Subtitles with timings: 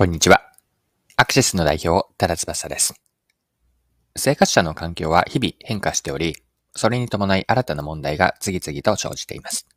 [0.00, 0.40] こんにちは。
[1.16, 2.94] アクシスの代表、多田翼です。
[4.16, 6.36] 生活者の環境は日々変化しており、
[6.74, 9.68] それに伴い新たな問題が次々と生じています。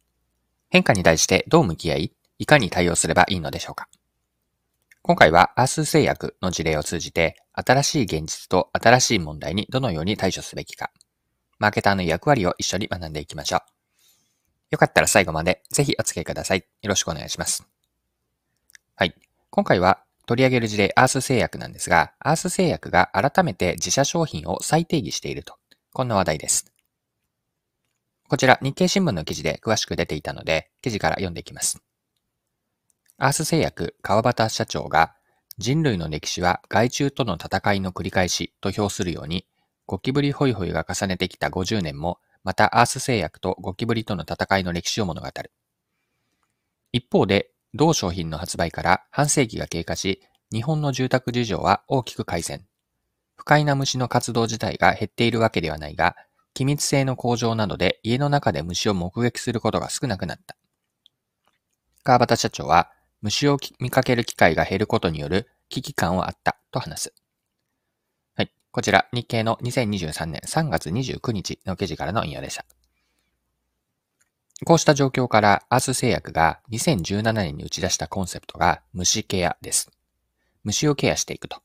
[0.69, 3.89] 変化に対してどう向き合い、いかに対応すればいいのでしょうか。
[5.01, 10.89] 今回はアース製薬の事例を通じて、新しい現実と新しい問題にどのように対処すべきか、
[11.59, 13.59] マーケターの役割を一緒に学んでいきましょう。
[14.71, 16.59] よかったら最後までぜひお付き合いください。
[16.81, 17.67] よろしくお願いします。
[18.95, 19.13] はい。
[19.49, 25.55] 今回は取り上げる事例、アース製薬なんですが、アース製薬が改めて自社商品を再定義していると。
[25.91, 26.73] こんな話題です。
[28.29, 31.83] こちら、日経新聞の記事で詳しく出ていたので、記事から読んでいきます。
[33.17, 35.13] アース製薬川端社長が、
[35.57, 39.45] 人類の歴史は害虫との戦いの繰り返しと評するように、
[39.85, 45.51] ゴキブリホイホイが重ねてきた50年も、またアース製薬とゴキブリとの戦いの歴史を物語る。
[46.91, 52.65] 一方で、同商品の発売から半世紀が経過し、日本の住宅事情は大きく改善。
[53.35, 56.15] 不快な虫の活動自体が減っているわけではないが、
[56.53, 60.55] 機密性の向上などで家の中で虫を目撃することが少なくなった。
[62.03, 67.13] 川端社長は、虫を見かける機会が減ることによる危機感はあったと話す。
[68.35, 68.51] はい。
[68.71, 72.65] こちら、日経の2023年3月29日の記事からの引用でした。
[74.65, 79.91] こうした状況からアース製薬が2017年に打ち出したコンセプトが虫ケアです。
[80.63, 81.61] 虫をケアしていくと。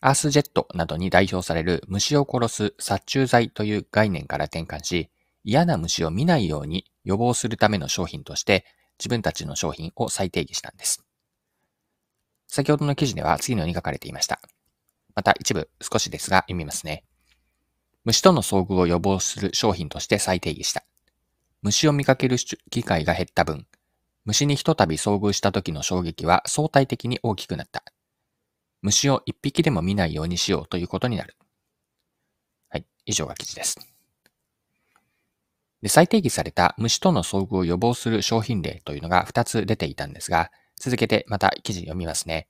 [0.00, 5.10] アースジェットなどに代表される虫を殺す殺虫剤という概念から転換し、
[5.44, 8.64] 嫌な虫を見ないように予防するための商品として
[8.98, 11.04] 自分たちの商品を再定義したんです。
[12.46, 14.40] 先ほどの記事では次のように書かれていました。
[15.14, 17.04] また一部少しですが読みますね。
[18.04, 20.84] 虫との遭遇を予防する商品として再定義した。
[21.64, 23.66] 虫を見かける機会が減った分、
[24.26, 27.82] 虫にひとたび遭遇した時の衝撃は相対的に大きくなった。
[28.82, 31.38] 虫を一匹でも見ないようにしようということになる。
[32.68, 33.78] はい、以上が記事です。
[35.80, 42.46] で再定義された虫との遭遇を予防する商品例というのが2つ出ていたんですが、続けてまた記事読みますね。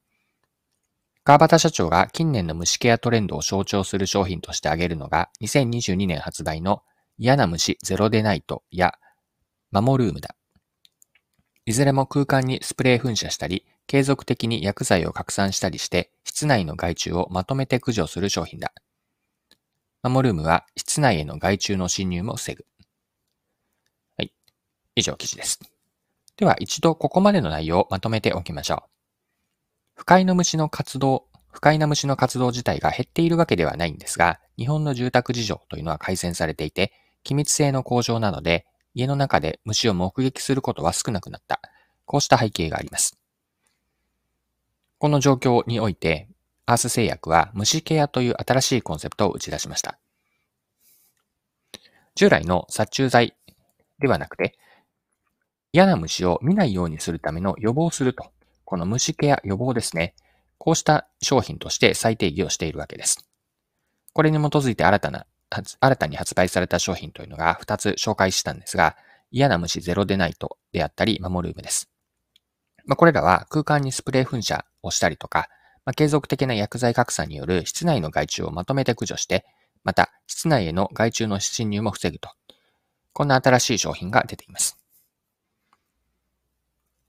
[1.22, 6.82] 川端社長が近年の虫ケアトレンドを象徴する商品として挙げるのが、2022年発売の
[7.16, 8.94] 嫌な虫ゼロデナイトや
[9.74, 10.36] マモルームだ。
[11.66, 18.72] いずれも空間にスプレー噴射したり、継続的に薬剤を拡散したりして、室内の害虫をまとめて駆除する商品だ。
[20.04, 22.64] マモルームは室内への害虫の侵入も防ぐ。
[24.16, 24.32] はい。
[24.94, 25.58] 以上記事です。
[26.36, 28.90] では一度ここまでの内容をまとめておきましょう。
[29.96, 36.92] 不快の虫の活動、不快な虫の活動自体が減っているわけではないんですが、日本の住宅事情というのは改善されていて、
[37.24, 41.60] 機密性の向上などで家の中で虫を目撃することは少なくなった。
[42.06, 43.18] こうした背景があります。
[44.98, 46.28] この状況において、
[46.66, 49.98] アース製薬は虫ケアという新しいコンセプトを打ち出しました。
[52.14, 53.36] 従来の殺虫剤
[53.98, 54.56] ではなくて、
[55.72, 58.30] 嫌な虫を見ないようにするための予防すると、
[58.64, 60.14] この虫ケア予防ですね。
[60.56, 63.26] こうした商品として再定義をしているわけです。
[64.12, 65.26] これに基づいて新たな
[65.80, 68.96] 新たに発売された商品というのが2つ紹介したんですが、
[69.30, 71.90] 嫌な虫ゼロデナイトであったり、マモルームです。
[72.86, 75.48] まあ、これらは空間にスプレー噴射をしたりとか、
[75.84, 79.44] まあ、継続的な薬剤拡散による室内の害虫をまとめて駆除して、
[79.82, 82.30] また室内への害虫の侵入も防ぐと。
[83.12, 84.78] こんな新しい商品が出ています。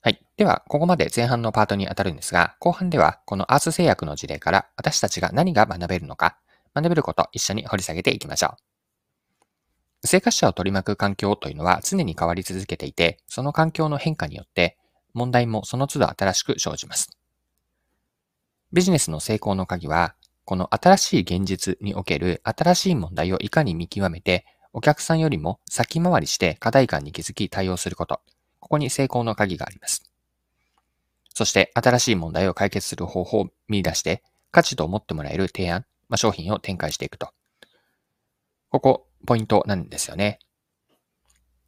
[0.01, 0.21] はい。
[0.37, 6.37] では、ここまで前半のパートに当たるんですが、後半ではこのアース製薬の事例から私たちが何が学べるのか、
[6.75, 8.57] 学べること一緒に掘り下げていきましょ
[10.03, 10.07] う。
[10.07, 14.77] 生活者を取り巻く環境というのは常に変わり続けていて、その環境の変化によって
[15.13, 17.17] 問題もその都度新しく生じます。
[18.73, 28.19] ビジネスの成功の鍵は、この新しい現実における新しい問題をいかに見極めて、お客さんよりも先回りして課題感に気づき対応すること。
[28.59, 30.03] ここに成功の鍵があります。
[31.33, 34.21] そして新しい問題を解決する方法を見出して、
[34.51, 37.29] 価値と思ってもらえる提案、まあ、商品を展開していくと。
[38.69, 40.39] ここ、ポイントなんですよね。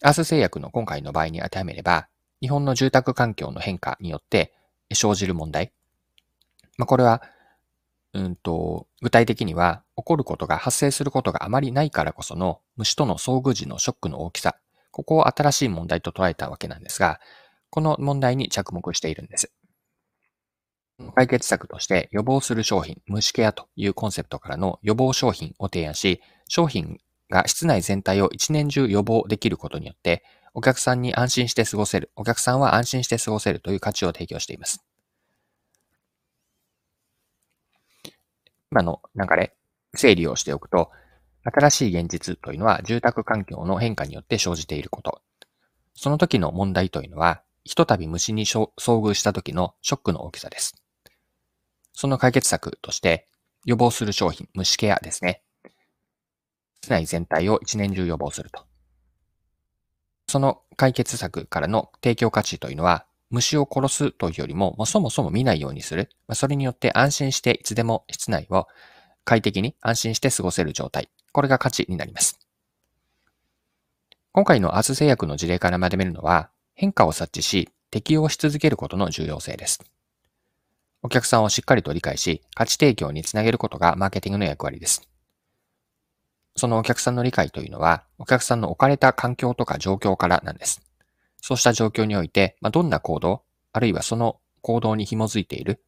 [0.04, 2.08] アース製薬の今回の場合に当てはめれば、
[2.42, 4.54] 日本の住宅環境の変化によって
[4.94, 5.72] 生じる問題。
[6.78, 7.24] まあ、これは、
[8.14, 14.56] うんと、具体的には起こることが発生することがあまりないからこその虫との遭遇時のショックの大きさ。
[14.92, 17.20] ここを新しい問題と捉えたわけなんですが、
[17.70, 19.52] この問題に着目しているんです。
[21.16, 27.00] 解決策として予防する商品、虫ケアというコンセプトからの予防商品を提案し、商品
[27.30, 30.24] が室内全体を一年中予防できることによって、
[30.54, 34.84] お客さんに安心して過ごせる、お客さんは安心して過ごせるという価値を提供しています。
[38.72, 39.56] 今の流れ、
[39.96, 40.92] 整理をしておくと、
[41.44, 45.22] 新しい現実というのは住宅環境の変化によって生じていること。
[45.96, 50.87] その時の問題というのは、ひとたび虫に遭遇した時のショックの大きさです。
[51.98, 53.28] その解決策として、
[53.66, 55.42] 予防する商品、虫ケアですね。
[56.84, 58.68] 室内全体を一年中予防すると。
[60.28, 66.12] その解決策からの提供価値というのは、虫を殺すというよりも、もうそもそも見ないようにする。
[66.34, 68.68] それによって安心していつでも室内を
[69.24, 71.10] 快適に安心して過ごせる状態。
[71.32, 72.40] これが価値になります。
[74.34, 79.80] 今回のアース製薬の事例から学べるのは、変化を察知し、適用し続けることの重要性です。
[81.08, 85.08] お客さんをしっかりと理解し、価値提供につなげることがマーケティングの役割です。
[86.58, 90.82] そのお客さんの理解というのは、お客さんの置かれた環境とか状況からなんです。
[91.42, 95.82] そうした状況において、まあ、どんな行動、あるいはその行動に紐づいている、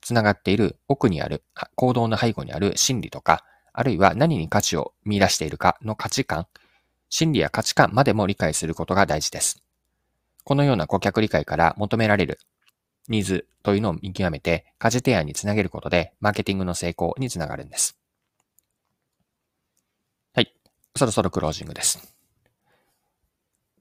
[0.00, 1.44] つながっている奥にある、
[1.74, 3.44] 行動の背後にある心理とか、
[3.74, 6.46] あるいは何に価値を見出しているかの価値観、
[7.10, 9.62] 心理や価値観までも理解することが大事です。
[10.42, 12.38] このような顧客理解から求められる
[13.08, 17.98] ニーズというのを見極めて、価値提案につなげることで、マーケティングの成功につながるんです。
[20.34, 20.54] はい。
[20.96, 21.98] そろそろクロージングです。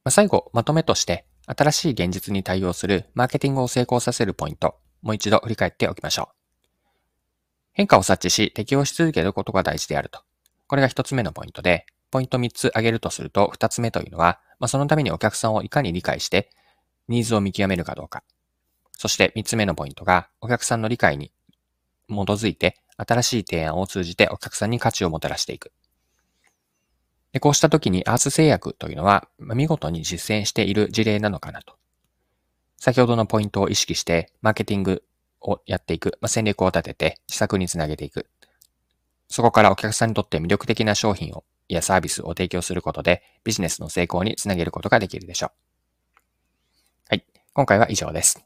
[0.04, 6.36] まあ、最後、まとめとして、新しい現実に対応するマーケティングを成功させるポイント、もう一度振り返っておきましょう。
[7.74, 10.22] 変化を察知し適応し続けることが大事であると。
[10.68, 16.50] これが一つ目のポイントで、ポイント三つ挙げるとすると、二つ目というのは、まあ、そのためにお客さんをいかに理解して、
[17.08, 18.24] ニーズを見極めるかどうか。
[19.02, 21.32] そして三つ目のポイントが、お客さんの理解に
[22.08, 25.72] 基づいて、新しい提案を通じてお客さんに価値をもたらしていく。
[27.32, 31.78] でこうした時にアース製薬というのは、見事に実践している事例なのかなと。
[32.78, 35.04] 先ほどのポイントを意識して、マーケティング
[35.42, 38.28] をやっていく、まあ、戦略を立てて、施策につなげていく。
[39.30, 45.52] そこからお客さんにとって魅力的な商品を、やサービスを提供することで、ビジネスの成功につなげることができるでしょう。
[47.10, 47.26] はい。
[47.54, 48.46] 今回は以上です。